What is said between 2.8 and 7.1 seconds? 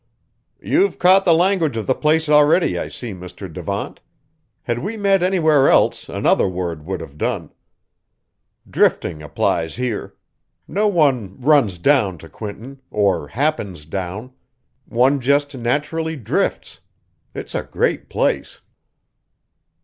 see, Mr. Devant. Had we met anywhere else, another word would